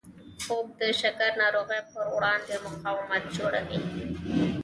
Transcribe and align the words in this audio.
خوب 0.45 0.65
د 0.79 0.81
شکر 1.01 1.31
ناروغۍ 1.41 1.81
پر 1.91 2.05
وړاندې 2.15 2.55
مقاومت 2.65 3.23
جوړوي 3.37 3.79